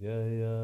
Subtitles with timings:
[0.00, 0.57] Yeah.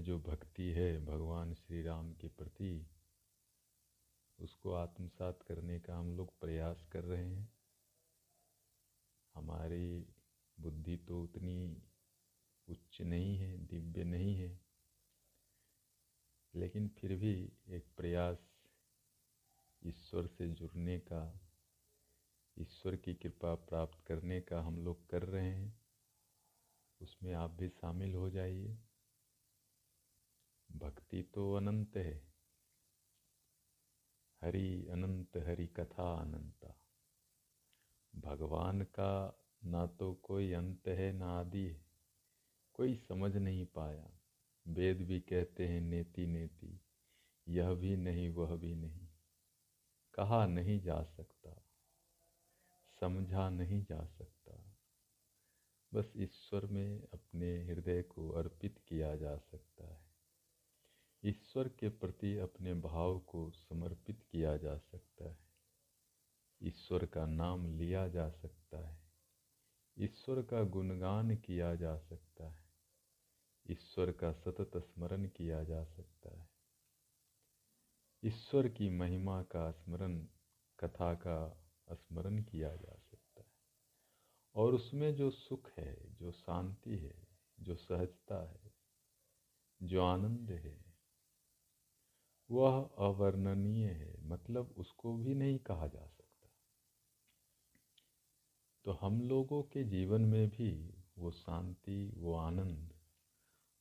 [0.00, 2.86] में जो भक्ति है भगवान श्री राम के प्रति,
[4.38, 7.52] उसको आत्मसात करने का हम लोग प्रयास कर रहे हैं।
[9.34, 10.06] हमारी
[10.60, 11.82] बुद्धि तो उतनी
[12.68, 14.60] उच्च नहीं है, दिव्य नहीं है,
[16.54, 18.38] लेकिन फिर भी एक प्रयास
[19.86, 21.40] ईश्वर से जुड़ने का,
[22.58, 25.80] ईश्वर की कृपा प्राप्त करने का हम लोग कर रहे हैं।
[27.00, 28.78] उसमें आप भी शामिल हो जाइए।
[30.76, 32.34] भक्ति तो अनंत है।
[34.42, 36.86] हरि अनंत, हरि कथा अनंता।
[38.16, 41.86] भगवान का ना तो कोई अंत है, ना आदि है।
[42.74, 44.10] कोई समझ नहीं पाया।
[44.66, 46.80] वेद भी कहते हैं, नेति नेति,
[47.48, 49.08] यह भी नहीं, वह भी नहीं।
[50.14, 51.66] कहा नहीं जा सकता,
[53.00, 54.76] समझा नहीं जा सकता।
[55.94, 59.99] बस ईश्वर में अपने हृदय को अर्पित किया जा सकता है।
[61.24, 65.38] ईश्वर के प्रति अपने भाव को समर्पित किया जा सकता है।
[66.62, 69.12] ईश्वर का नाम लिया जा सकता है।
[69.98, 72.64] ईश्वर का गुणगान किया जा सकता है।
[73.70, 76.50] ईश्वर का सतत स्मरण किया जा सकता है।
[78.24, 80.26] ईश्वर की महिमा का स्मरण,
[80.78, 83.52] कथा का स्मरण किया जा सकता है।
[84.54, 87.28] और उसमें जो सुख है, जो शांति है,
[87.60, 88.74] जो सहजता है,
[89.82, 90.89] जो आनंद है
[92.50, 96.48] वह अवर्णनीय है मतलब उसको भी नहीं कहा जा सकता।
[98.84, 102.94] तो हम लोगों के जीवन में भी वो शांति, वो आनंद,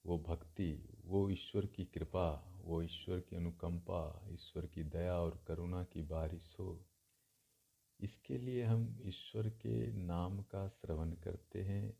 [0.06, 5.83] वो भक्ति, वो ईश्वर की कृपा, वो ईश्वर की अनुकंपा, ईश्वर की दया और करुणा
[5.83, 6.86] की बारिश हो,
[8.00, 11.98] इसके लिए हम ईश्वर के नाम का श्रवण करते हैं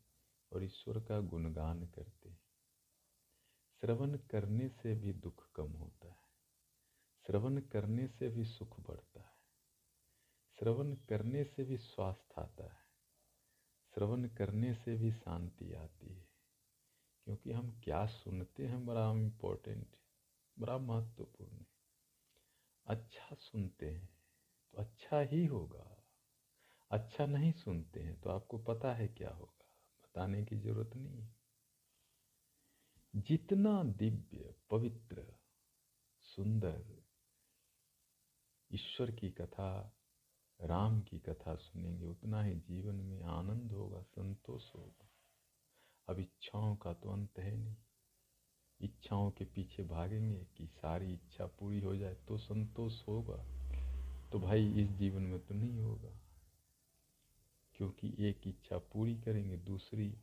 [0.52, 2.40] और ईश्वर का गुणगान करते हैं।
[3.80, 6.19] श्रवण करने से भी दुख कम होता है।
[7.30, 9.34] श्रवण करने से भी सुख बढ़ता है।
[10.58, 12.78] श्रवण करने से भी स्वास्थ्य आता है।
[13.94, 16.28] श्रवण करने से भी शांति आती है।
[17.24, 19.96] क्योंकि हम क्या सुनते हैं बड़ा इम्पोर्टेंट
[20.58, 21.66] बड़ा महत्वपूर्ण है।
[22.86, 24.08] अच्छा सुनते हैं
[24.72, 26.04] तो अच्छा ही होगा।
[26.90, 29.68] अच्छा नहीं सुनते हैं तो आपको पता है क्या होगा,
[30.02, 31.28] बताने की ज़रूरत नहीं
[33.14, 35.38] जितना दिव्य, पवित्र,
[36.20, 36.99] सुंदर
[38.72, 39.96] ईश्वर की कथा,
[40.60, 45.08] राम की कथा सुनेंगे, उतना ही जीवन में आनंद होगा, संतोष होगा।
[46.08, 47.76] अब इच्छाओं का तो अंत है नहीं।
[48.80, 53.60] इच्छाओं के पीछे भागेंगे कि सारी इच्छा पूरी हो जाए तो संतोष होगा।
[54.32, 56.20] तो भाई, इस जीवन में तो नहीं होगा।
[57.74, 60.18] क्योंकि एक इच्छा पूरी करेंगे, दूसरी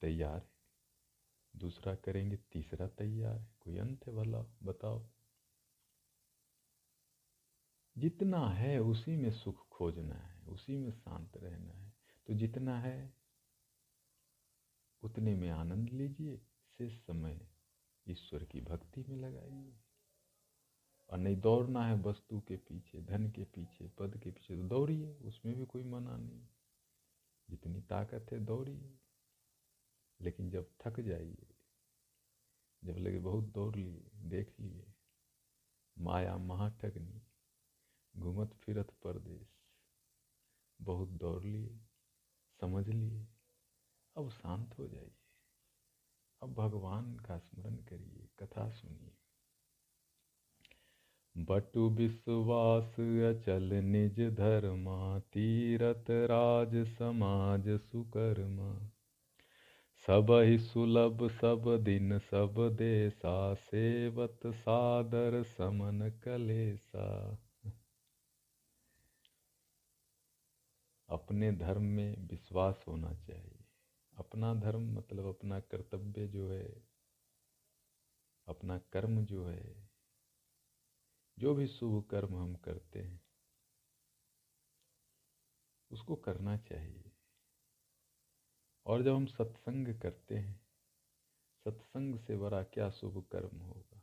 [0.00, 0.50] तैयार है।
[1.56, 4.44] दूसरा करेंगे, तीसरा तैयार है। कोई अंत है भला?
[4.62, 5.06] बताओ।
[7.98, 11.92] जितना है उसी में सुख खोजना है, उसी में शांत रहना है।
[12.26, 13.14] तो जितना है,
[15.02, 16.36] उतने में आनंद लीजिए,
[16.78, 17.48] शेष समय
[18.08, 19.80] ईश्वर की भक्ति में लगाइए।
[21.10, 25.14] और नहीं दौड़ना है वस्तु के पीछे, धन के पीछे, पद के पीछे तो दौड़िए,
[25.14, 26.48] उसमें भी कोई मना नहीं।
[27.50, 28.98] जितनी ताकत है, दौड़िए।
[30.20, 31.54] लेकिन जब थक जाइए,
[32.84, 34.94] जब लगे बहुत दौड़ लिए, देख लिए,
[35.98, 37.22] माया महाठगनी
[38.16, 39.48] घूमत फिरत परदेश।
[40.80, 41.80] बहुत दौड़ लिए,
[42.60, 43.26] समझ लिए,
[44.16, 45.16] अब शांत हो जाइए।
[46.42, 49.16] अब भगवान का स्मरण करिए, कथा सुनिए।
[51.36, 58.90] बटु विश्वास अचल निज धर्मा, तीरथ राज समाज सुकर्मा।
[60.06, 67.38] सब ही सुलभ, सब दिन, सब देसा सेवत सादर, समन कलेसा
[71.14, 73.64] अपने धर्म में विश्वास होना चाहिए।
[74.16, 76.88] अपना धर्म मतलब अपना कर्तव्य जो है,
[78.46, 79.90] अपना कर्म जो है,
[81.38, 83.24] जो भी शुभ कर्म हम करते हैं,
[85.90, 87.12] उसको करना चाहिए।
[88.86, 90.66] और जब हम सत्संग करते हैं,
[91.64, 94.02] सत्संग से बड़ा क्या शुभ कर्म होगा?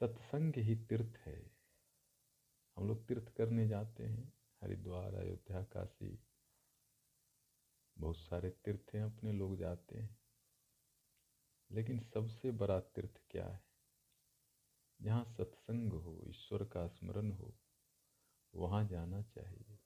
[0.00, 1.56] सत्संग ही तीर्थ है।
[2.76, 6.24] हम लोग तीर्थ करने जाते हैं। हरिद्वार, अयोध्या, काशी।
[7.98, 10.18] बहुत सारे तीर्थ हैं, अपने लोग जाते हैं।
[11.70, 13.64] लेकिन सबसे बड़ा तीर्थ क्या है?
[15.02, 17.58] जहाँ सत्संग हो, ईश्वर का स्मरण हो,
[18.54, 19.78] वहाँ जाना चाहिए।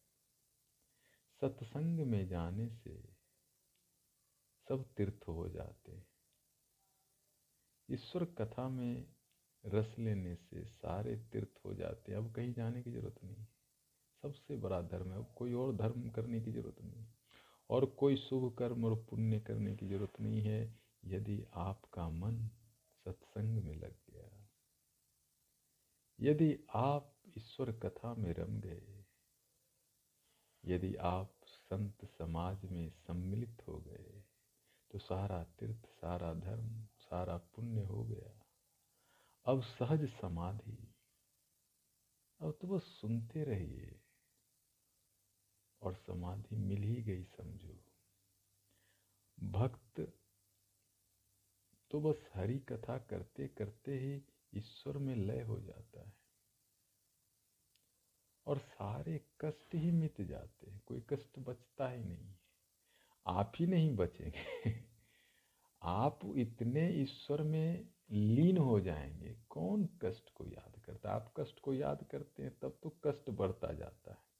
[1.41, 3.17] सत्संग में जाने से
[4.69, 6.07] सब तीर्थ हो जाते हैं।
[7.91, 9.15] ईश्वर कथा में
[9.65, 13.47] रस लेने से सारे तीर्थ हो जाते हैं। अब कहीं जाने की ज़रूरत नहीं
[14.25, 17.07] सबसे बड़ा धर्म है। कोई और धर्म करने की ज़रूरत नहीं
[17.71, 20.61] और कोई शुभ कर्म और पुण्य करने की ज़रूरत नहीं है,
[21.05, 22.39] यदि आपका मन
[23.07, 24.29] सत्संग में लग गया।
[26.19, 29.05] यदि आप ईश्वर कथा में रम गए,
[30.65, 34.23] यदि आप संत समाज में सम्मिलित हो गए
[34.91, 38.33] तो सारा तीर्थ, सारा धर्म, सारा पुण्य हो गया।
[39.46, 40.77] अब सहज समाधि।
[42.41, 43.99] अब तो बस सुनते रहिए।
[45.82, 47.84] और समाधि मिल ही गई समझो।
[49.43, 50.12] भक्त
[51.91, 54.22] तो बस हरि कथा करते करते ही
[54.55, 56.12] ईश्वर में लय हो जाता है।
[58.46, 62.39] और सारे कष्ट ही मिट जाते हैं, कोई कष्ट बचता ही नहीं है।
[63.27, 64.72] आप ही नहीं बचेंगे।
[65.82, 71.74] आप इतने ईश्वर में लीन हो जाएँगे, कौन कष्ट को याद करता आप कष्ट को
[71.74, 74.31] याद करते हैं, तब तो कष्ट बढ़ता जाता है।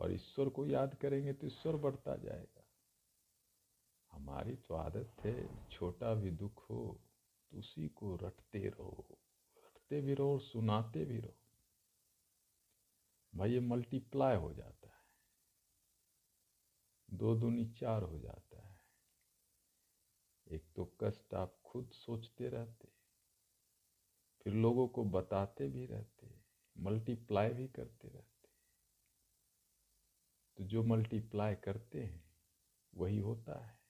[0.00, 2.66] और ईश्वर को याद करेंगे तो ईश्वर बढ़ता जाएगा।
[4.12, 7.00] हमारी तो आदत है, छोटा भी दुख हो
[7.52, 9.06] तो उसी को रटते रहो,
[9.56, 11.36] रटते भी रहो और सुनाते भी रहो।
[13.34, 14.98] भाई, ये मल्टीप्लाई हो जाता है।
[17.08, 18.78] दो दूनी चार हो जाता है।
[20.46, 22.88] एक तो कष्ट आप खुद सोचते रहते,
[24.44, 26.28] फिर लोगों को बताते भी रहते
[26.76, 28.29] मल्टीप्लाई भी करते रहते।
[30.60, 32.34] तो जो मल्टीप्लाई करते हैं,
[32.94, 33.80] वही होता है।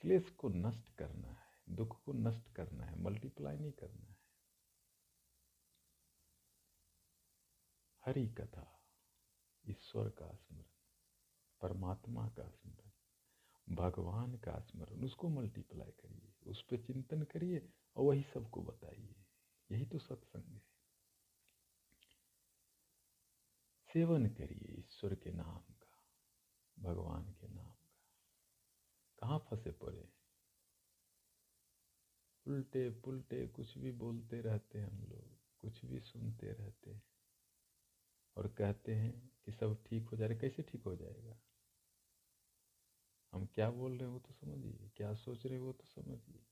[0.00, 4.16] क्लेश को नष्ट करना है, दुख को नष्ट करना है मल्टीप्लाई नहीं करना है।
[8.04, 8.82] हरि कथा,
[9.68, 10.70] ईश्वर का स्मरण,
[11.60, 12.90] परमात्मा का स्मरण,
[13.74, 19.24] भगवान का स्मरण, उसको मल्टीप्लाई करिए, उस पर चिंतन करिए और वही सबको बताइए।
[19.70, 20.75] यही तो सत्संग है।
[23.96, 26.04] सेवन करिए ईश्वर के नाम का,
[26.78, 28.00] भगवान के नाम का।
[29.18, 30.08] कहाँ फंसे पड़े?
[32.46, 37.02] उल्टे पुल्टे कुछ भी बोलते रहते हैं हम लोग, कुछ भी सुनते रहते हैं।
[38.36, 41.40] और कहते हैं कि सब ठीक हो जा जाए कैसे ठीक हो जाएगा?
[43.32, 46.46] हम क्या बोल रहे हैं वो तो समझिए, क्या सोच रहे हैं वो तो समझिए।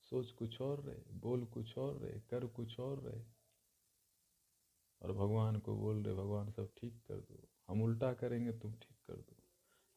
[0.00, 3.37] सोच कुछ और रहे, बोल कुछ और रहे, कर कुछ और रहे।
[5.02, 8.98] और भगवान को बोल रहे, भगवान, सब ठीक कर दो। हम उल्टा करेंगे, तुम ठीक
[9.06, 9.36] कर दो।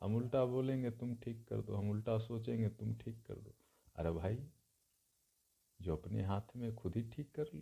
[0.02, 3.56] हम उल्टा बोलेंगे, तुम ठीक कर दो। हम उल्टा सोचेंगे, तुम ठीक कर दो।
[3.96, 4.50] अरे भाई,
[5.82, 7.62] जो अपने हाथ में खुद ही ठीक कर लो।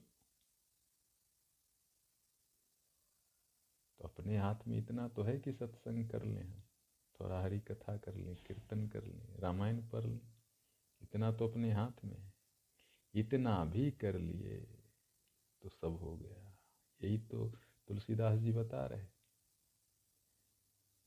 [4.00, 6.63] तो अपने हाथ में इतना तो है कि सत्संग कर लें हम,
[7.19, 10.22] थोड़ा हरी कथा कर लें, कीर्तन कर लें, रामायण पढ़ लें।
[11.01, 12.34] इतना तो अपने हाथ में है।
[13.13, 14.58] इतना भी कर लिए
[15.62, 16.49] तो सब हो गया।
[17.01, 17.48] यही तो
[17.88, 19.06] तुलसीदास जी बता रहे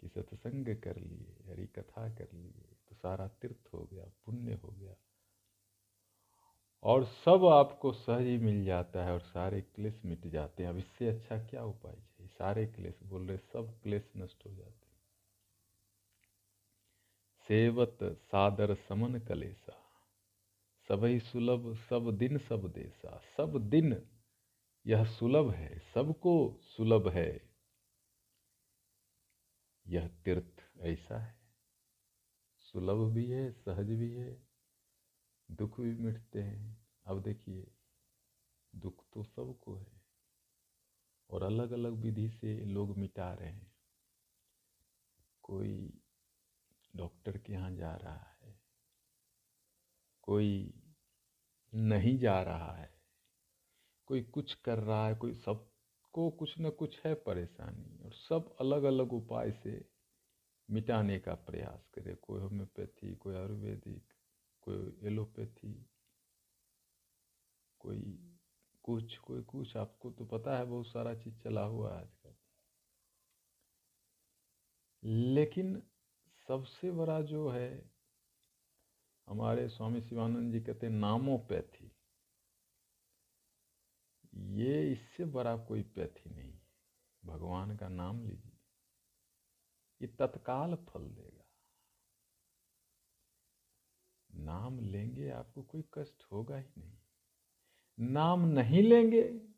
[0.00, 4.68] कि सत्संग कर लिए हरी कथा कर लिए तो सारा तीर्थ हो गया, पुण्य हो
[4.68, 4.94] गया।
[6.82, 10.76] और सब आपको सहज ही मिल जाता है और सारे क्लेश मिट जाते हैं। अब
[10.76, 12.28] इससे अच्छा क्या उपाय चाहिए?
[12.28, 15.00] सारे क्लेश, बोल रहे सब क्लेश नष्ट हो जाते हैं।
[17.48, 19.78] सेवत सादर समन कलेसा
[20.88, 23.94] सबही सुलभ, सब दिन सब देसा, सब दिन
[24.86, 27.50] यह सुलभ है, सबको सुलभ है।
[29.86, 31.40] यह तीर्थ ऐसा है।
[32.64, 34.30] सुलभ भी है, सहज भी है,
[35.48, 37.70] दुख भी मिटते हैं। अब देखिए,
[38.74, 40.00] दुख तो सबको है
[41.30, 43.72] और अलग अलग विधि से लोग मिटा रहे हैं।
[45.42, 46.02] कोई
[46.96, 48.60] डॉक्टर के यहाँ जा रहा है,
[50.22, 50.74] कोई
[51.72, 52.91] नहीं जा रहा है
[54.12, 58.82] कोई कुछ कर रहा है, कोई सबको कुछ न कुछ है परेशानी और सब अलग
[58.82, 59.84] अलग उपाय से
[60.70, 64.12] मिटाने का प्रयास करे। कोई होम्योपैथी, कोई आयुर्वेदिक,
[64.60, 65.86] कोई एलोपैथी,
[67.78, 68.18] कोई
[68.82, 72.34] कुछ कोई कुछ। आपको तो पता है बहुत सारा चीज़ चला हुआ है आजकल।
[75.04, 75.82] लेकिन
[76.48, 77.90] सबसे बड़ा जो है,
[79.28, 81.91] हमारे स्वामी शिवानंद जी कहते नामोपैथी।
[84.52, 86.60] ये इससे बड़ा कोई पैथी नहीं।
[87.24, 88.58] भगवान का नाम लीजिए।
[90.02, 91.44] ये तत्काल फल देगा।
[94.34, 96.98] नाम लेंगे आपको कोई कष्ट होगा ही नहीं।
[98.00, 99.48] नाम नहीं लेंगे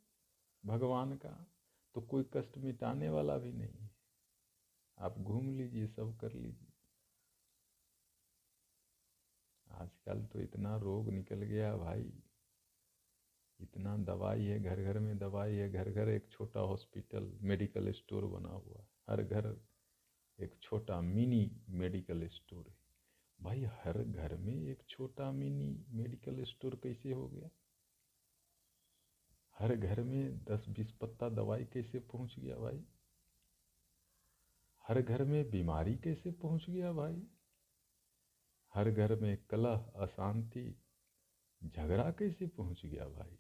[0.67, 1.47] भगवान का
[1.95, 3.91] तो कोई कष्ट मिटाने वाला भी नहीं है।
[4.99, 6.73] आप घूम लीजिए, सब कर लीजिए।
[9.69, 12.23] आजकल तो इतना रोग निकल गया भाई।
[13.61, 18.25] इतना दवाई है घर घर में दवाई है घर घर एक छोटा हॉस्पिटल, मेडिकल स्टोर
[18.25, 19.61] बना हुआ है। हर घर
[20.41, 22.77] एक छोटा मिनी मेडिकल स्टोर है।
[23.41, 27.51] भाई, हर घर में एक छोटा मिनी मेडिकल स्टोर कैसे हो गया?
[29.59, 32.85] हर घर में दस बीस पत्ता दवाई कैसे पहुँच गया भाई?
[34.89, 37.27] हर घर में बीमारी कैसे पहुँच गया भाई?
[38.75, 40.83] हर घर में कलह, अशांति,
[41.65, 43.39] झगड़ा कैसे पहुँच गया भाई?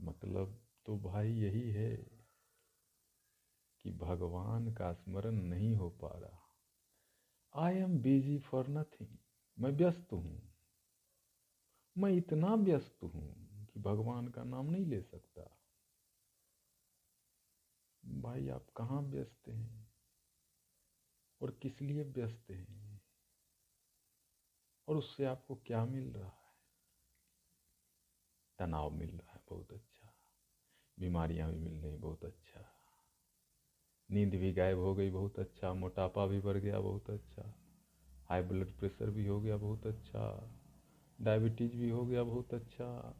[0.00, 1.96] मतलब तो भाई यही है
[3.80, 6.42] कि भगवान का स्मरण नहीं हो पा रहा।
[7.54, 9.18] I am busy for nothing
[9.58, 10.56] मैं व्यस्त हूँ।
[11.98, 15.58] मैं इतना व्यस्त हूँ कि भगवान का नाम नहीं ले सकता।
[18.04, 19.92] भाई आप कहाँ व्यस्त हैं?
[21.42, 23.00] और किस लिए व्यस्त हैं?
[24.88, 26.54] और उससे आपको क्या मिल रहा है?
[28.58, 30.12] तनाव मिल रहा है। बहुत अच्छा।
[31.00, 32.72] बीमारियाँ भी मिल रही बहुत अच्छा।
[34.10, 37.54] नींद भी गायब हो गई बहुत अच्छा। मोटापा भी बढ़ गया बहुत अच्छा।
[38.30, 40.52] हाई ब्लड प्रेशर भी हो गया बहुत अच्छा।
[41.20, 43.16] डायबिटीज़ भी हो गया बहुत अच्छा।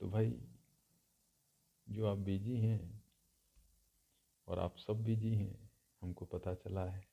[0.00, 0.40] तो भाई,
[1.88, 3.02] जो आप बिज़ी हैं
[4.48, 5.70] और आप सब बिज़ी हैं,
[6.02, 7.08] हमको पता चला है।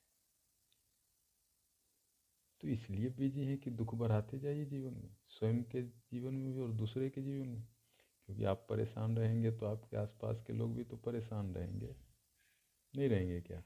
[2.60, 6.60] तो इसलिए बिज़ी हैं कि दुख बढ़ाते जाइए जीवन में। स्वयं के जीवन में भी
[6.60, 7.75] और दूसरे के जीवन में।
[8.26, 11.96] क्योंकि आप परेशान रहेंगे तो आपके आसपास के लोग भी तो परेशान रहेंगे।
[12.96, 13.62] नहीं रहेंगे क्या?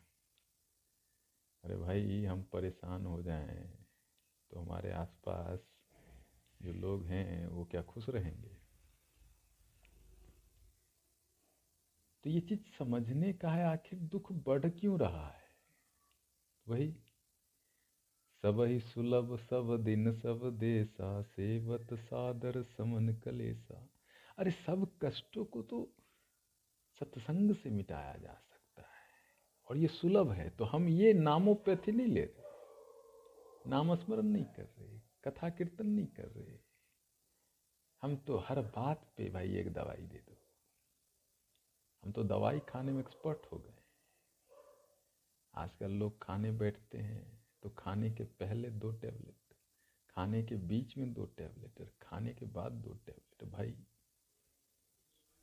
[1.65, 3.87] अरे भाई, हम परेशान हो जाएँ
[4.51, 5.61] तो हमारे आसपास
[6.63, 8.57] जो लोग हैं, वो क्या खुश रहेंगे?
[12.25, 15.43] तो ये चीज़ समझने का है, आखिर दुख बढ़ क्यों रहा है?
[16.69, 16.93] वही,
[18.43, 23.89] सब ही सुलभ, सब दिन, सब देसा सेवत, सादर, समन कलेसा
[24.41, 25.79] अरे सब कष्टों को तो
[27.01, 29.09] सत्संग से मिटाया जा सकता है।
[29.69, 34.99] और ये सुलभ है तो हम ये नामोपैथी नहीं ले रहे। नामस्मरण नहीं कर रहे
[35.25, 36.59] कथा कीर्तन नहीं कर रहे।
[38.03, 40.37] हम तो हर बात पे भाई एक दवाई दे दो।
[42.03, 43.75] हम तो दवाई खाने में एक्सपर्ट हो गए
[45.55, 47.23] आजकल लोग खाने बैठते हैं
[47.63, 49.55] तो खाने के पहले दो टेबलेट
[50.11, 53.77] खाने के बीच में दो टेबलेट और खाने के बाद दो टेबलेट भाई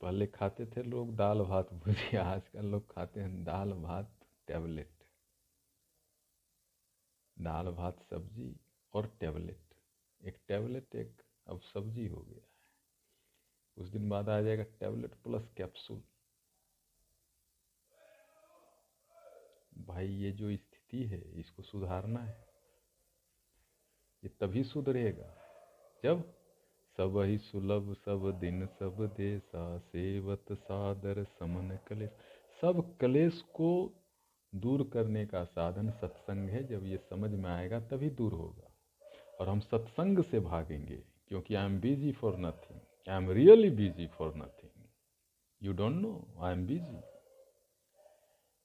[0.01, 4.11] पहले खाते थे लोग दाल भात भुजिया आजकल लोग खाते हैं दाल भात,
[4.47, 5.03] टैबलेट।
[7.39, 8.59] दाल भात, सब्ज़ी
[8.93, 9.73] और टैबलेट।
[10.21, 12.49] एक टैबलेट, एक अब सब्ज़ी हो गया है।
[13.75, 16.03] कुछ दिन बाद आ जाएगा टैबलेट प्लस कैप्सूल।
[19.77, 22.47] भाई, ये जो स्थिति है, इसको सुधारना है।
[24.23, 25.33] ये तभी सुधरेगा
[26.03, 26.36] जब
[26.99, 32.09] सब ही सुलभ, सब दिन, सब देसा सेवत, सादर, समन कलेश।
[32.61, 33.69] सब कलेश को
[34.53, 38.71] दूर करने का साधन सत्संग है। जब ये समझ में आएगा, तभी दूर होगा।
[39.39, 40.95] और हम सत्संग से भागेंगे,
[41.27, 44.85] क्योंकि I am busy for nothing I am really busy for nothing
[45.61, 46.99] you don't know I am busy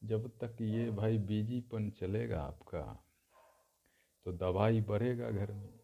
[0.02, 2.82] जब तक ये भाई बीजीपन चलेगा आपका
[4.26, 5.81] तो दवाई बढ़ेगा घर में।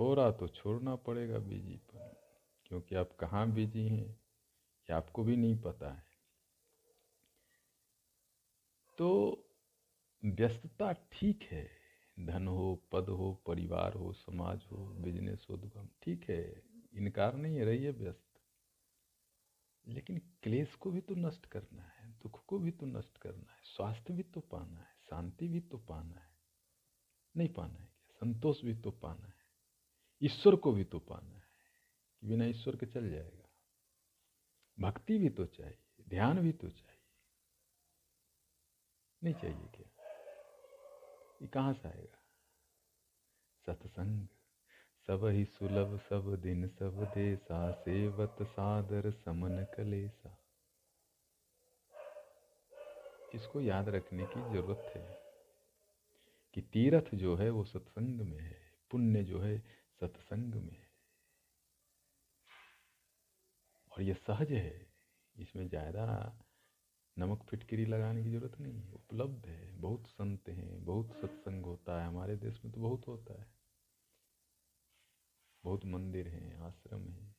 [0.00, 2.14] थोड़ा तो छोड़ना पड़ेगा बीजीपन
[2.66, 6.04] क्योंकि आप कहाँ बिज़ी हैं, ये आपको भी नहीं पता है।
[8.98, 9.08] तो
[10.22, 11.68] व्यस्तता ठीक है,
[12.16, 16.42] धन हो, पद हो, परिवार हो, समाज हो बिज़नेस हो, दुकान, ठीक है,
[16.94, 18.22] इनकार नहीं है, रहिए व्यस्त।
[19.86, 23.58] लेकिन क्लेश को भी तो नष्ट करना है, दुख को भी तो नष्ट करना है,
[23.64, 26.30] स्वास्थ्य भी तो पाना है, शांति भी तो पाना है,
[27.34, 27.88] नहीं पाना है
[28.20, 29.35] संतोष भी तो पाना है।
[30.22, 31.42] ईश्वर को भी तो पाना है
[32.24, 33.48] बिना ईश्वर के चल जाएगा।
[34.80, 37.00] भक्ति भी तो चाहिए, ध्यान भी तो चाहिए।
[39.24, 40.04] नहीं चाहिए क्या?
[41.42, 42.18] ये कहाँ से आएगा?
[43.66, 44.28] सत्संग।
[45.06, 50.38] सब ही सुलभ, सब दिन, सब देसा, सेवत, सादर, समन, कलेसा।
[53.34, 55.26] इसको याद रखने की ज़रूरत है,
[56.54, 60.90] कि तीर्थ जो है वो सत्संग में है, पुण्य जो है सत्संग में है।
[63.92, 64.86] और ये सहज है,
[65.36, 66.38] इसमें ज़्यादा
[67.18, 72.00] नमक फिटकरी लगाने की ज़रूरत नहीं है, उपलब्ध है। बहुत संत हैं, बहुत सत्संग होता
[72.00, 73.54] है, हमारे देश में तो बहुत होता है।
[75.64, 77.36] बहुत मंदिर हैं, आश्रम हैं।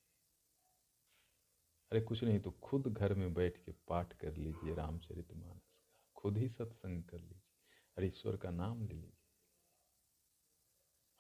[1.92, 5.86] अरे कुछ नहीं तो खुद घर में बैठ के पाठ कर लीजिए रामचरित मानस का।
[6.16, 7.42] खुद ही सत्संग कर लीजिए।
[7.98, 9.14] अरे ईश्वर का नाम ले लीजिए।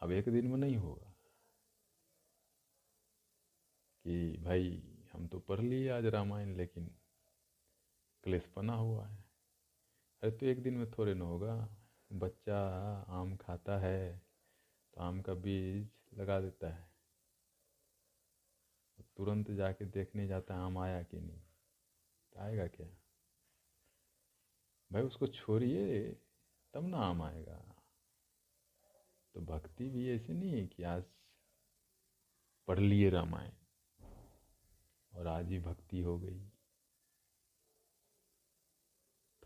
[0.01, 1.16] अब एक दिन में नहीं होगा।
[4.07, 6.95] कि भाई, हम तो पढ़ लिए आज रामायण, लेकिन
[8.23, 9.17] क्लेश बना हुआ है।
[10.21, 11.69] अरे तो एक दिन में थोड़े ना होगा।
[12.13, 12.59] बच्चा
[13.09, 14.21] आम खाता है
[14.93, 16.89] तो आम का बीज लगा देता है।
[19.17, 21.41] तुरंत जाके देखने जाता है, आम आया कि नहीं।
[22.33, 22.87] तो आएगा क्या?
[24.91, 26.11] भाई, उसको छोड़िए,
[26.73, 27.83] तब ना आम आएगा।
[29.33, 31.03] तो भक्ति भी ऐसे नहीं है कि आज
[32.67, 33.51] पढ़ लिए रामायण।
[35.17, 36.51] और आज ही भक्ति हो गई।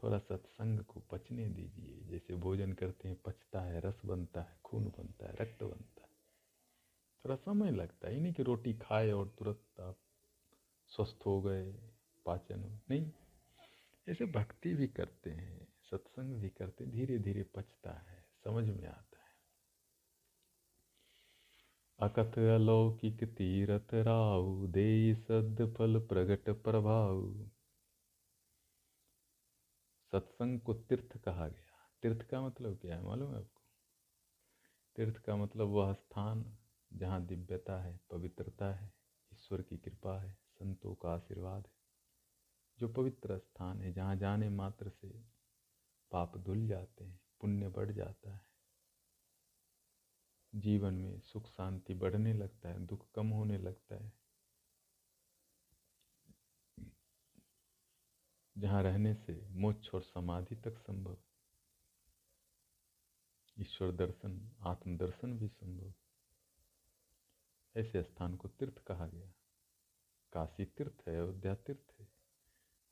[0.03, 4.85] थोड़ा सत्संग को पचने दीजिए। जैसे भोजन करते हैं, पचता है, रस बनता है, खून
[4.85, 6.09] बनता है, रक्त बनता है।
[7.25, 9.99] थोड़ा समय लगता है नहीं कि रोटी खाए और तुरंत आप
[10.87, 11.73] स्वस्थ हो गए,
[12.25, 13.11] पाचन हो। नहीं,
[14.07, 19.10] ऐसे भक्ति भी करते हैं, सत्संग भी करते धीरे धीरे पचता है, समझ में आता
[22.01, 27.33] अकथ अलौकिक तीरथ राउ दे सद फल प्रगट प्रभाव
[30.11, 33.61] सत्संग को तीर्थ कहा गया। तीर्थ का मतलब क्या है मालूम है आपको?
[34.95, 36.57] तीर्थ का मतलब वह स्थान
[36.93, 38.93] जहाँ दिव्यता है, पवित्रता है,
[39.33, 41.73] ईश्वर की कृपा है, संतों का आशीर्वाद है।
[42.79, 45.09] जो पवित्र स्थान है, जहाँ जाने मात्र से
[46.11, 48.50] पाप धुल जाते हैं, पुण्य बढ़ जाता है।
[50.55, 54.13] जीवन में सुख शांति बढ़ने लगता है, दुख कम होने लगता है।
[58.57, 61.17] जहाँ रहने से मोक्ष और समाधि तक संभव।
[63.59, 65.93] ईश्वर दर्शन आत्म दर्शन भी संभव।
[67.75, 69.31] ऐसे स्थान को तीर्थ कहा गया।
[70.33, 72.07] काशी तीर्थ है, अयोध्या तीर्थ है,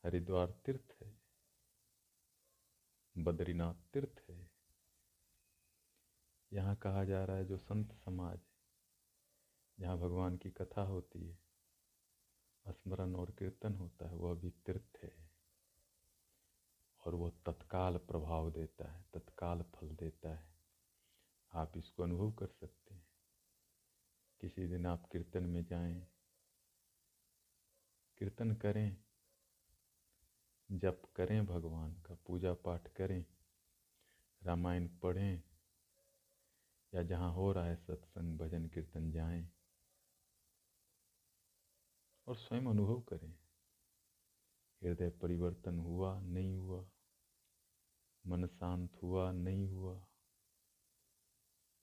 [0.06, 1.20] हरिद्वार तीर्थ है,
[3.18, 4.49] बद्रीनाथ तीर्थ है।
[6.54, 8.40] यहाँ कहा जा रहा है जो संत समाज
[9.80, 11.40] जहाँ भगवान की कथा होती है,
[12.68, 15.30] स्मरण और कीर्तन होता है, वह भी तीर्थ है।
[17.06, 20.54] और वो तत्काल प्रभाव देता है, तत्काल फल देता है।
[21.54, 23.08] आप इसको अनुभव कर सकते हैं।
[24.42, 26.08] किसी दिन आप कीर्तन में जाएँ,
[28.18, 28.98] कीर्तन करें,
[30.72, 33.26] जप करें भगवान का, पूजा पाठ करें,
[34.44, 35.49] रामायण पढ़ें
[36.94, 39.52] या जहाँ हो रहा है सत्संग, भजन, कीर्तन जाएँ
[42.28, 43.40] और स्वयं अनुभव करें।
[44.84, 46.90] हृदय परिवर्तन हुआ, नहीं हुआ।
[48.28, 50.08] मन शांत हुआ, नहीं हुआ।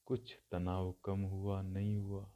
[0.07, 2.33] कुछ तनाव कम हुआ, नहीं हुआ।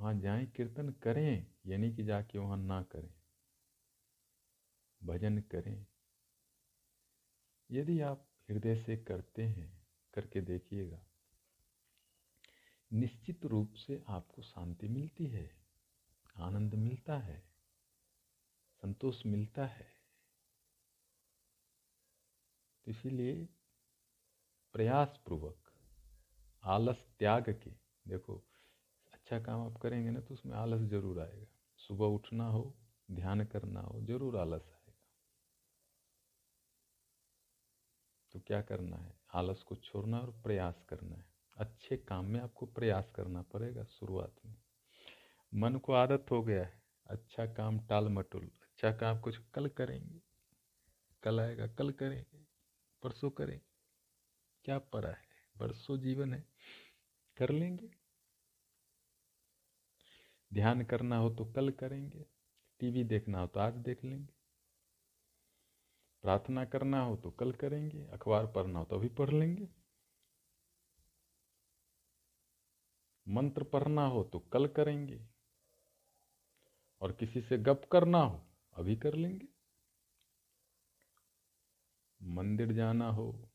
[0.00, 3.14] वहाँ जाएँ, कीर्तन करें, यानी कि जाके वहाँ ना करें।
[5.02, 5.86] भजन करें।
[7.70, 9.72] यदि आप हृदय से करते हैं,
[10.14, 11.02] करके देखिएगा।
[12.90, 15.50] निश्चित रूप से आपको शांति मिलती है,
[16.36, 17.42] आनंद मिलता है,
[18.82, 19.86] संतोष मिलता है।
[22.86, 23.34] तो इसीलिए
[24.74, 25.72] प्रयास पूर्वक
[26.64, 27.70] आलस त्याग के,
[28.06, 28.42] देखो
[29.12, 31.46] अच्छा काम आप करेंगे ना तो उसमें आलस ज़रूर आएगा।
[31.80, 32.74] सुबह उठना हो,
[33.10, 34.94] ध्यान करना हो, ज़रूर आलस आएगा
[38.36, 39.20] तो क्या करना है?
[39.34, 41.24] आलस को छोड़ना और प्रयास करना है।
[41.56, 44.54] अच्छे काम में आपको प्रयास करना पड़ेगा शुरुआत में।
[45.54, 50.20] मन को आदत हो गया है। अच्छा काम टाल मटोल। अच्छा काम कुछ कल करेंगे।
[51.22, 52.46] कल आएगा, कल करेंगे,
[53.02, 53.66] परसों करेंगे।
[54.64, 55.22] क्या पड़ा है?
[55.58, 56.44] बरसों जीवन है।
[57.36, 57.90] कर लेंगे।
[60.54, 62.26] ध्यान करना हो तो कल करेंगे।
[62.80, 64.35] टीवी देखना हो तो आज देख लेंगे।
[66.26, 69.68] प्रार्थना करना हो तो कल करेंगे, अखबार पढ़ना हो तो अभी पढ़ लेंगे।
[73.28, 75.28] मंत्र पढ़ना हो तो कल करेंगे।
[77.00, 79.48] और किसी से गप करना हो, अभी कर लेंगे।
[82.22, 83.48] मंदिर जाना हो,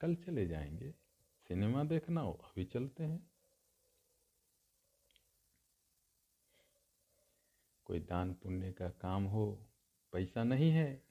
[0.00, 0.94] कल चले जाएँगे।
[1.48, 3.30] सिनेमा देखना हो, अभी चलते हैं।
[7.84, 9.70] कोई दान पुण्य का काम हो,
[10.12, 11.03] पैसा नहीं है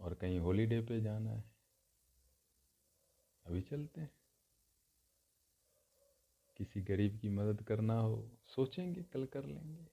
[0.00, 1.44] और कहीं हॉलीडे पे जाना है।
[3.46, 4.12] अभी चलते हैं।
[6.56, 9.86] किसी गरीब की मदद करना हो, सोचेंगे, कल कर लेंगे।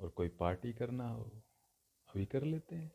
[0.00, 1.22] और कोई पार्टी करना हो,
[2.08, 2.92] अभी कर लेते हैं।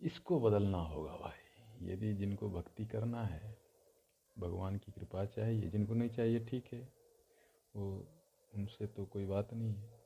[0.00, 1.38] इसको बदलना होगा भाई।
[1.88, 3.58] यदि जिनको भक्ति करना है,
[4.38, 6.92] भगवान की कृपा चाहिए, जिनको नहीं चाहिए, ठीक है।
[7.76, 8.06] वो,
[8.54, 9.99] उनसे तो कोई बात नहीं है।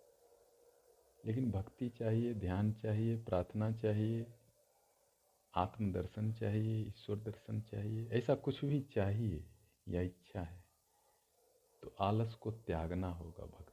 [1.24, 4.26] लेकिन भक्ति चाहिए, ध्यान चाहिए, प्रार्थना चाहिए,
[5.54, 9.44] आत्मदर्शन चाहिए, ईश्वर दर्शन चाहिए, ऐसा कुछ भी चाहिए
[9.88, 10.62] या इच्छा है
[11.82, 13.70] तो आलस को त्यागना होगा भक्ति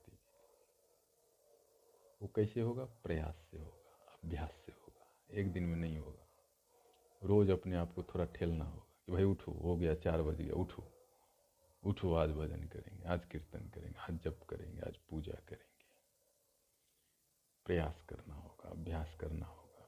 [2.22, 2.84] वो कैसे होगा?
[3.04, 6.28] प्रयास से होगा, अभ्यास से होगा, एक दिन में नहीं होगा।
[7.22, 10.54] रोज अपने आप को थोड़ा ठेलना होगा कि भाई उठो, हो गया चार बज गया,
[10.54, 10.84] उठो।
[11.84, 15.71] उठो, आज भजन करेंगे, आज कीर्तन करेंगे, आज जप करेंगे, आज पूजा करेंगे।
[17.66, 19.88] प्रयास करना होगा, अभ्यास करना होगा।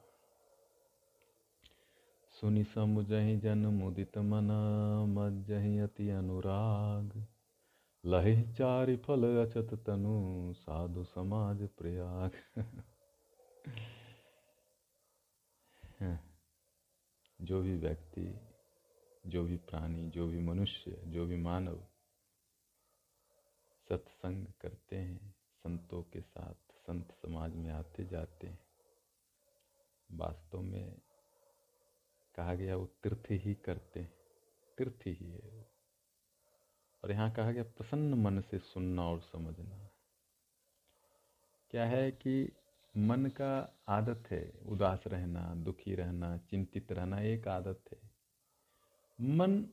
[2.42, 7.28] सुनि समुझहि जन मुदित मना, मज्जहि अति अनुराग।
[8.06, 12.32] लहे चारि फल अचत तनु, साधु समाज प्रयाग।
[17.42, 18.40] जो भी व्यक्ति,
[19.26, 21.88] जो भी प्राणी, जो भी मनुष्य, जो भी मानव
[23.90, 28.60] सत्संग करते हैं, संतों के साथ। संत समाज में आते जाते हैं।
[30.12, 31.02] वास्तव में
[32.36, 34.14] कहा गया वो तीर्थ ही करते हैं।
[34.78, 35.66] तीर्थ ही है वो।
[37.04, 39.90] और यहाँ कहा गया प्रसन्न मन से सुनना और समझना।
[41.70, 42.52] क्या है कि
[42.98, 48.00] मन का आदत है उदास रहना, दुखी रहना, चिंतित रहना, एक आदत है।
[49.22, 49.68] मन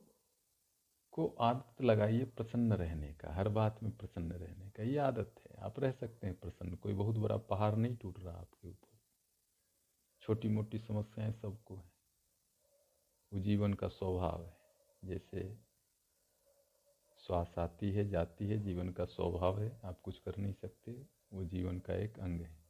[1.11, 5.40] को आदत लगाइए प्रसन्न रहने का, हर बात में प्रसन्न रहने का, ये आदत है।
[5.61, 8.99] आप रह सकते हैं प्रसन्न। कोई बहुत बड़ा पहाड़ नहीं टूट रहा आपके ऊपर।
[10.21, 11.91] छोटी मोटी समस्याएँ सबको हैं।
[13.31, 14.57] वो जीवन का स्वभाव है।
[15.05, 15.59] जैसे
[17.19, 21.43] श्वास आती है, जाती है, जीवन का स्वभाव है। आप कुछ कर नहीं सकते। वो
[21.43, 22.61] जीवन का एक अंग है।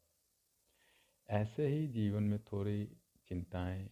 [1.30, 2.86] ऐसे ही जीवन में थोड़ी
[3.30, 3.89] चिंताएँ,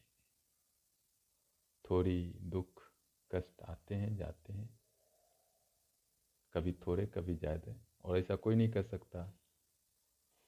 [1.85, 2.81] थोड़ी दुख,
[3.35, 4.79] कष्ट आते हैं, जाते हैं।
[6.53, 9.23] कभी थोड़े, कभी ज़्यादा। और ऐसा कोई नहीं कर सकता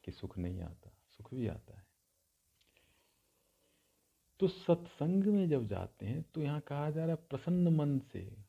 [0.04, 1.88] कि सुख नहीं आता, सुख भी आता है।
[4.40, 8.46] तो सत्संग में जब जाते हैं तो यहाँ कहा जा रहा है, प्रसन्न मन से,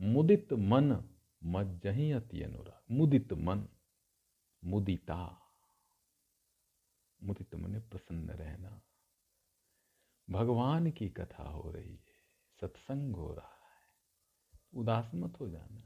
[0.00, 1.08] मुदित मन
[1.44, 3.68] मज्जही अति अनुराग, मुदित मन,
[4.64, 5.42] मुदिता,
[7.22, 8.82] मुदित मन प्रसन्न रहना।
[10.28, 12.16] भगवान की कथा हो रही है,
[12.60, 13.86] सत्संग हो रहा है,
[14.74, 15.80] उदास मत हो जाना,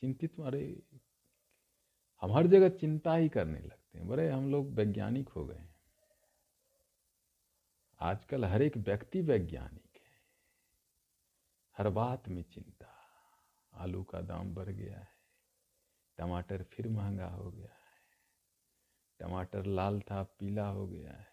[0.00, 0.82] चिंतित अरे
[2.20, 5.76] हम हर जगह चिंता ही करने लगते हैं। बड़े हम लोग वैज्ञानिक हो गए हैं।
[8.00, 10.22] आजकल हर एक व्यक्ति वैज्ञानिक है।
[11.78, 12.86] हर बात में चिंता।
[13.74, 15.08] आलू का दाम बढ़ गया है।
[16.18, 17.76] टमाटर फिर महँगा हो गया है।
[19.20, 21.26] टमाटर लाल था, पीला हो गया है।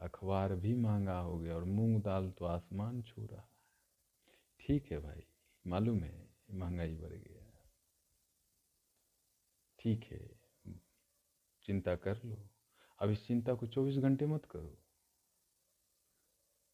[0.00, 3.48] अखबार भी महँगा हो गया और मूंग दाल तो आसमान छू रहा है।
[4.60, 5.24] ठीक है भाई,
[5.66, 7.41] मालूम है, महँगाई बढ़ गया
[9.82, 10.40] ठीक है,
[11.62, 12.48] चिंता कर लो।
[12.98, 14.78] अब इस चिंता को 24 घंटे मत करो।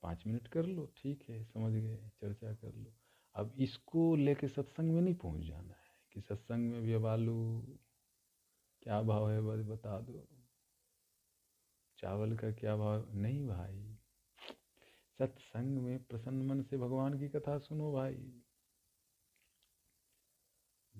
[0.02, 2.94] पाँच मिनट कर लो, ठीक है, समझ गए, चर्चा कर लो।
[3.34, 7.62] अब इसको लेके सत्संग में नहीं पहुँच जाना है कि सत्संग में भी अब आलू,
[8.82, 10.28] क्या भाव है, बस बता दो।
[11.98, 13.98] चावल का क्या भाव नहीं भाई।
[15.18, 18.42] सत्संग में प्रसन्न मन से भगवान की कथा सुनो भाई।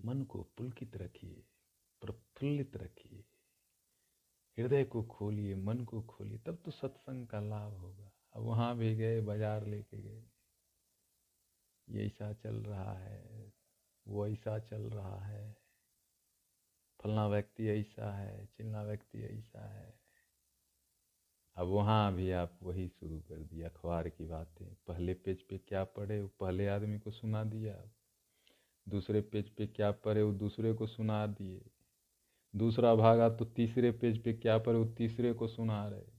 [0.04, 1.46] मन को पुलकित रखिए।
[2.02, 3.24] प्रफुल्लित रखिए।
[4.58, 8.96] हृदय को खोलिए, मन को खोलिए, तब तो सत्संग का लाभ होगा। अब वहाँ भी
[8.96, 10.24] गए, बाज़ार लेके गए।
[11.88, 13.52] ये ऐसा चल रहा है,
[14.06, 15.56] वो ऐसा चल रहा है।
[17.00, 20.00] फलना व्यक्ति ऐसा है, चिलना व्यक्ति ऐसा है।
[21.56, 25.84] अब वहाँ भी आप वही शुरू कर दिया अखबार की बातें। पहले पेज पे क्या
[25.84, 27.90] पढ़े, वो पहले आदमी को सुना दिया।
[28.88, 31.70] दूसरे पेज पे क्या पढ़े, वो दूसरे को सुना दिए।
[32.56, 36.18] दूसरा भाग भागा तो तीसरे पेज पे क्या पढ़े वो तीसरे को सुना रहे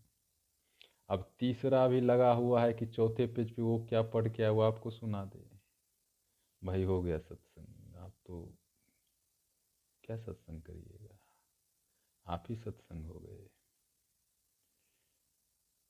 [1.10, 4.52] अब तीसरा भी लगा हुआ है कि चौथे पेज पे वो क्या पढ़ के आया
[4.52, 5.50] वो आपको सुना दे।
[6.64, 8.56] भाई हो गया सत्संग, आप तो
[10.04, 11.20] क्या सत्संग करिएगा?
[12.26, 13.50] आप ही सत्संग हो गए।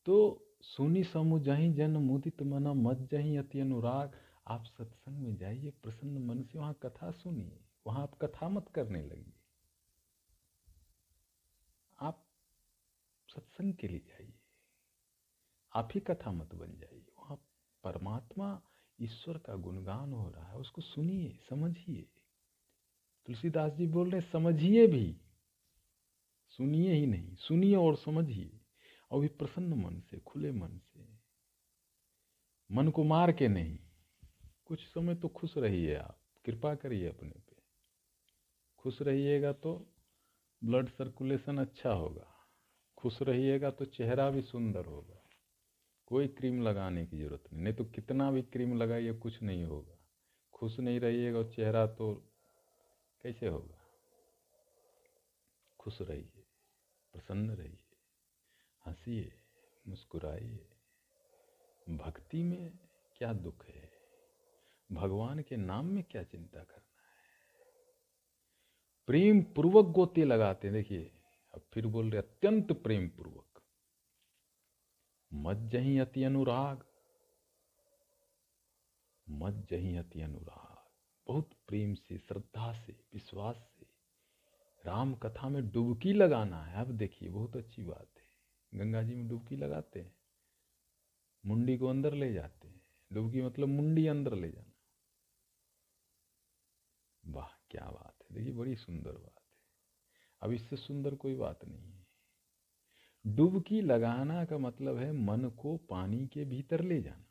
[0.05, 4.11] तो सुनी समु जही जन मुदित मना, मत जही अति अनुराग।
[4.47, 9.03] आप सत्संग में जाइए, प्रसन्न मन से वहाँ कथा सुनिए, वहाँ आप कथा मत करने
[9.03, 9.33] लगिए
[11.99, 12.25] आप
[13.35, 14.39] सत्संग के लिए जाइए।
[15.75, 17.35] आप ही कथा मत बन जाइए। वहाँ
[17.83, 18.61] परमात्मा
[19.01, 22.01] ईश्वर का गुणगान हो रहा है, उसको सुनिए, समझिए।
[23.25, 25.21] तुलसीदास जी बोल रहे समझिए भी।
[26.47, 28.61] सुनिए ही नहीं, सुनिए और समझिए।
[29.11, 31.07] और भी प्रसन्न मन से, खुले मन से।
[32.71, 33.79] मन को मार के नहीं।
[34.65, 37.55] कुछ समय तो खुश रहिए आप, कृपा करिए अपने पे।
[38.77, 39.93] खुश रहिएगा तो
[40.63, 42.28] ब्लड सर्कुलेशन अच्छा होगा।
[43.01, 45.23] खुश रहिएगा तो चेहरा भी सुंदर होगा।
[46.05, 49.97] कोई क्रीम लगाने की ज़रूरत नहीं नहीं तो कितना भी क्रीम लगाइए, कुछ नहीं होगा।
[50.53, 52.13] खुश नहीं रहिएगा और चेहरा तो
[53.23, 53.77] कैसे होगा?
[55.79, 56.43] खुश रहिए,
[57.13, 57.85] प्रसन्न रहिए,
[58.87, 59.33] हंसिए,
[59.87, 60.69] मुस्कुराइए।
[61.89, 62.79] भक्ति में
[63.17, 63.89] क्या दुख है?
[64.91, 67.13] भगवान के नाम में क्या चिंता करना है?
[69.07, 71.11] प्रेम पूर्वक गोते लगाते देखिए।
[71.53, 73.61] अब फिर बोल रहे, अत्यंत प्रेम पूर्वक
[75.33, 76.85] मत जही अति अनुराग
[79.29, 80.77] मत जही अति अनुराग,
[81.27, 83.85] बहुत प्रेम से, श्रद्धा से, विश्वास से
[84.85, 89.27] राम कथा में डुबकी लगाना है। अब देखिए, बहुत अच्छी बात है। गंगा जी में
[89.27, 90.15] डुबकी लगाते हैं,
[91.45, 92.81] मुंडी को अंदर ले जाते हैं।
[93.13, 94.71] डुबकी मतलब मुंडी अंदर ले जाना।
[97.25, 99.38] वाह, क्या बात है। देखिए, बड़ी सुंदर बात।
[100.41, 102.07] अब इससे सुंदर कोई बात नहीं है।
[103.27, 107.25] डुबकी लगाना का मतलब है मन को पानी के भीतर ले जाना।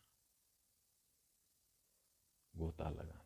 [2.56, 3.24] गोता लगाना।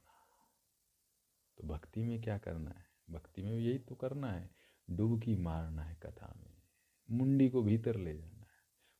[1.58, 2.86] तो भक्ति में क्या करना है?
[3.10, 4.50] भक्ति में यही तो करना है।
[4.90, 6.62] डुबकी मारना है कथा में।
[7.10, 8.46] मुंडी को भीतर ले जाना है।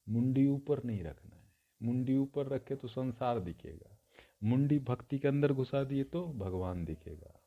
[0.08, 3.98] मुंडी ऊपर नहीं रखना है। मुंडी ऊपर रखे तो संसार दिखेगा।
[4.44, 7.41] मुंडी भक्ति के अंदर घुसा दिए तो भगवान दिखेगा।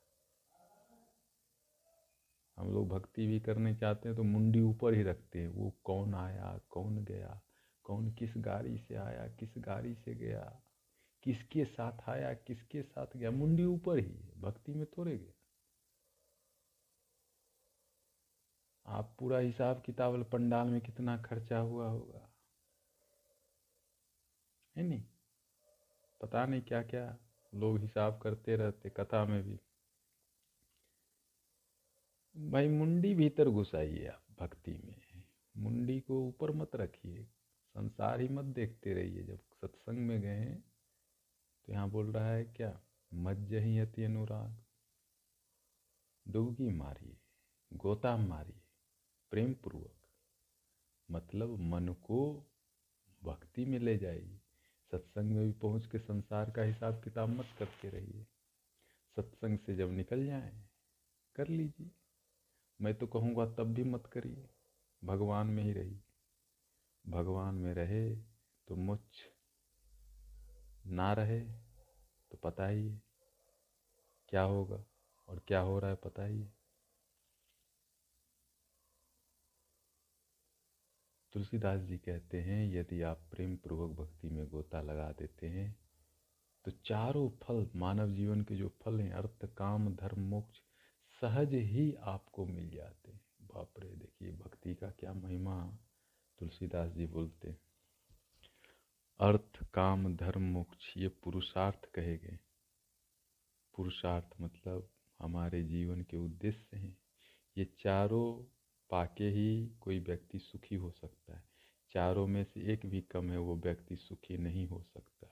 [2.57, 6.15] हम लोग भक्ति भी करने चाहते हैं तो मुंडी ऊपर ही रखते हैं। वो कौन
[6.15, 7.41] आया, कौन गया,
[7.83, 10.61] कौन किस गाड़ी से आया, किस गाड़ी से गया,
[11.23, 15.31] किसके साथ आया, किसके साथ गया, मुंडी ऊपर ही भक्ति में थोड़े गया
[18.87, 22.29] आप पूरा हिसाब किताब पंडाल में कितना खर्चा हुआ होगा?
[24.77, 25.03] है नहीं?
[26.21, 27.17] पता नहीं क्या क्या
[27.55, 29.59] लोग हिसाब करते रहते, कथा में भी।
[32.35, 35.23] भाई, मुंडी भीतर घुसाइए आप भक्ति में।
[35.55, 37.23] मुंडी को ऊपर मत रखिए।
[37.75, 40.59] संसार ही मत देखते रहिए। जब सत्संग में गए हैं
[41.67, 42.81] तो यहाँ बोल रहा है, क्या
[43.13, 44.57] मज्ज ही अति अनुराग।
[46.25, 47.17] डुबकी मारिए
[47.71, 48.61] गोता मारिए
[49.31, 50.07] प्रेम पूर्वक
[51.09, 52.21] मतलब मन को
[53.23, 54.39] भक्ति में ले जाइए।
[54.91, 58.25] सत्संग में भी पहुँच के संसार का हिसाब किताब मत करते रहिए।
[59.17, 60.63] सत्संग से जब निकल जाए,
[61.35, 61.91] कर लीजिए।
[62.79, 64.49] मैं तो कहूँगा तब भी मत करिए।
[65.01, 66.01] भगवान में ही रहिए।
[67.05, 68.09] भगवान में रहे
[68.67, 68.99] तो मुझ
[70.87, 71.39] ना रहे
[72.31, 73.01] तो पता ही है
[74.29, 74.83] क्या होगा
[75.27, 76.53] और क्या हो रहा है पता ही है
[81.33, 85.75] तुलसीदास जी कहते हैं, यदि आप प्रेम पूर्वक भक्ति में गोता लगा देते हैं
[86.65, 90.59] तो चारों फल मानव जीवन के जो फल हैं, अर्थ, काम, धर्म, मोक्ष
[91.21, 95.77] सहज ही आपको मिल जाते हैं। बाप रे, देखिए, भक्ति का क्या महिमा,
[96.39, 97.59] तुलसीदास जी बोलते हैं।
[99.19, 102.39] अर्थ, काम, धर्म, मोक्ष, ये पुरुषार्थ कहे गए।
[103.75, 106.97] पुरुषार्थ मतलब हमारे जीवन के उद्देश्य हैं।
[107.57, 108.55] ये चारों
[108.89, 111.43] पाके ही कोई व्यक्ति सुखी हो सकता है।
[111.91, 115.27] चारों में से एक भी कम है, वो व्यक्ति सुखी नहीं हो सकता।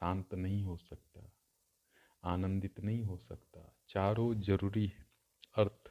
[0.00, 1.21] शांत नहीं हो सकता।
[2.24, 5.06] आनंदित नहीं हो सकता। चारों ज़रूरी है।
[5.56, 5.90] अर्थ।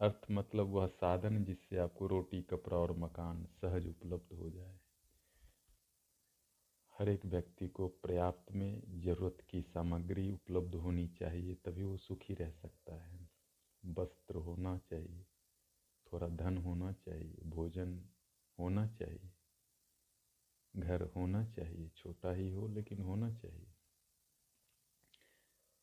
[0.00, 4.78] अर्थ मतलब वह साधन जिससे आपको रोटी, कपड़ा और मकान सहज उपलब्ध हो जाए।
[6.94, 12.34] हर एक व्यक्ति को पर्याप्त में ज़रूरत की सामग्री उपलब्ध होनी चाहिए, तभी वो सुखी
[12.34, 13.30] रह सकता है।
[13.84, 15.26] वस्त्र होना चाहिए,
[16.06, 18.08] थोड़ा धन होना चाहिए, भोजन
[18.58, 19.30] होना चाहिए,
[20.76, 23.77] घर होना चाहिए, छोटा ही हो लेकिन होना चाहिए।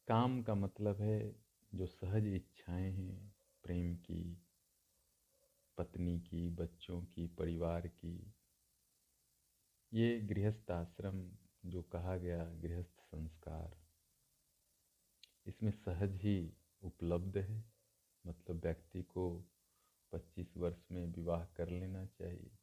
[0.08, 1.36] काम का मतलब है
[1.74, 4.38] जो सहज इच्छाएँ हैं, प्रेम की,
[5.78, 8.34] पत्नी की, बच्चों की, परिवार की।
[9.94, 11.32] ये गृहस्थ आश्रम
[11.66, 13.78] जो कहा गया गृहस्थ संस्कार,
[15.48, 17.64] इसमें सहज ही उपलब्ध है।
[18.26, 19.28] मतलब व्यक्ति को
[20.14, 22.58] 25 वर्ष में विवाह कर लेना चाहिए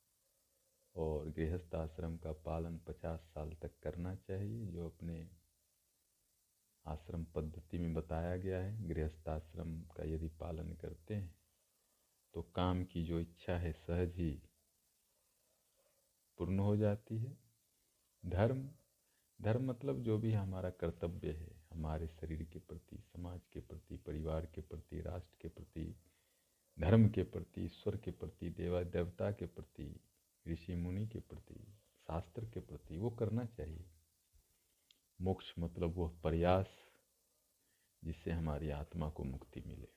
[0.96, 5.41] और गृहस्थ आश्रम का पालन 50 साल तक करना चाहिए, जो अपने
[6.86, 11.34] आश्रम पद्धति में बताया गया है गृहस्थ आश्रम का यदि पालन करते हैं
[12.34, 14.30] तो काम की जो इच्छा है सहज ही
[16.38, 17.36] पूर्ण हो जाती है।
[18.26, 18.68] धर्म
[19.40, 24.46] धर्म मतलब जो भी हमारा कर्तव्य है, हमारे शरीर के प्रति, समाज के प्रति, परिवार
[24.46, 25.84] के प्रति, राष्ट्र के प्रति,
[26.78, 30.00] धर्म के प्रति, ईश्वर के प्रति, देवा, देवता के प्रति,
[30.48, 31.54] ऋषि मुनि के प्रति,
[32.08, 33.84] शास्त्र के प्रति, वो करना चाहिए।
[35.20, 36.66] मोक्ष मतलब वह प्रयास
[38.05, 39.88] जिससे हमारी आत्मा को मुक्ति मिले।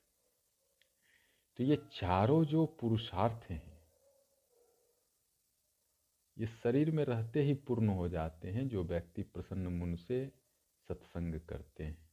[1.56, 3.76] तो ये चारों जो पुरुषार्थ हैं,
[6.38, 10.32] ये शरीर में रहते ही पूर्ण हो जाते हैं जो व्यक्ति प्रसन्न मन से
[10.88, 12.10] सत्संग करते हैं,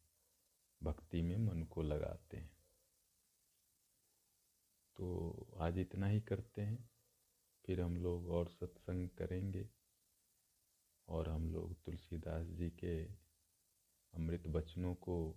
[0.84, 2.52] भक्ति में मन को लगाते हैं।
[4.98, 6.90] तो आज इतना ही करते हैं,
[7.66, 9.70] फिर हम लोग और सत्संग करेंगे।
[11.08, 13.04] और हम लोग तुलसीदास जी के
[14.14, 15.32] अमृत वचनों को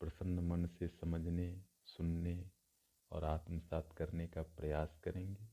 [0.00, 2.50] प्रसन्न मन से समझने, सुनने
[3.10, 5.44] और आत्मसात करने का प्रयास करेंगे,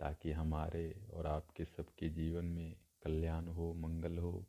[0.00, 4.46] ताकि हमारे और आपके सबके जीवन में कल्याण हो, मंगल हो,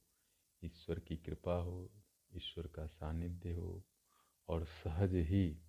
[0.63, 1.91] ईश्वर की कृपा हो,
[2.36, 3.84] ईश्वर का सानिध्य हो
[4.47, 5.62] और सहज ही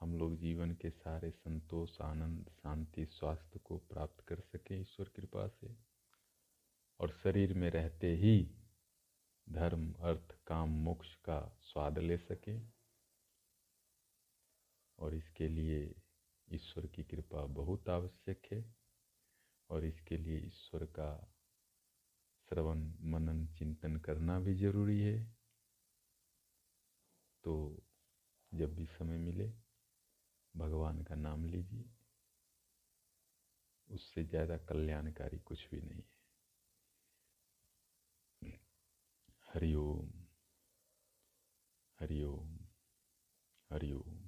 [0.00, 5.48] हम लोग जीवन के सारे संतोष, आनंद, शांति, स्वास्थ्य को प्राप्त कर सकें ईश्वर कृपा
[5.48, 5.87] से।
[7.00, 8.50] और शरीर में रहते ही
[9.46, 12.72] धर्म, अर्थ, काम, मोक्ष का स्वाद ले सकें।
[14.98, 15.94] और इसके लिए
[16.48, 18.64] ईश्वर की कृपा बहुत आवश्यक है
[19.70, 21.10] और इसके लिए ईश्वर का
[22.48, 25.18] श्रवण, मनन, चिंतन करना भी ज़रूरी है।
[27.44, 27.54] तो
[28.52, 29.52] जब भी समय मिले,
[30.54, 31.90] भगवान का नाम लीजिए।
[33.88, 36.17] उससे ज़्यादा कल्याणकारी कुछ भी नहीं है।
[39.58, 40.10] हरिओम
[42.00, 42.50] हरिओम
[43.70, 44.18] हरिओम